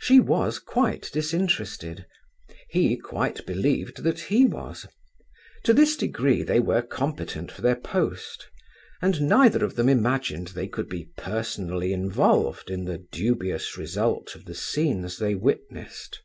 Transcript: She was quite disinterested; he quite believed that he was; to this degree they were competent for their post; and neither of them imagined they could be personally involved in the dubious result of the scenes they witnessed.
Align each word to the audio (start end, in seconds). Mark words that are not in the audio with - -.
She 0.00 0.18
was 0.18 0.58
quite 0.58 1.08
disinterested; 1.12 2.04
he 2.68 2.96
quite 2.96 3.46
believed 3.46 4.02
that 4.02 4.18
he 4.18 4.44
was; 4.44 4.88
to 5.62 5.72
this 5.72 5.94
degree 5.96 6.42
they 6.42 6.58
were 6.58 6.82
competent 6.82 7.52
for 7.52 7.62
their 7.62 7.76
post; 7.76 8.48
and 9.00 9.22
neither 9.28 9.64
of 9.64 9.76
them 9.76 9.88
imagined 9.88 10.48
they 10.48 10.66
could 10.66 10.88
be 10.88 11.10
personally 11.16 11.92
involved 11.92 12.70
in 12.70 12.86
the 12.86 13.06
dubious 13.12 13.76
result 13.78 14.34
of 14.34 14.46
the 14.46 14.54
scenes 14.56 15.16
they 15.18 15.36
witnessed. 15.36 16.22